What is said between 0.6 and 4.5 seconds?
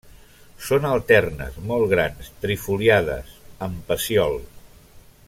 Són alternes, molt grans, trifoliades, amb pecíol.